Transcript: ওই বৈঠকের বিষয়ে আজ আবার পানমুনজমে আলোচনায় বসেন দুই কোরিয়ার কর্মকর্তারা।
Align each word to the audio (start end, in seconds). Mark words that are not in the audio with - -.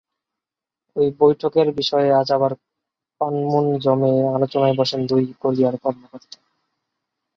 ওই 0.95 1.07
বৈঠকের 1.19 1.67
বিষয়ে 1.71 2.09
আজ 2.11 2.27
আবার 2.31 2.51
পানমুনজমে 3.21 4.13
আলোচনায় 4.35 4.75
বসেন 4.77 5.01
দুই 5.07 5.23
কোরিয়ার 5.41 5.75
কর্মকর্তারা। 5.77 6.47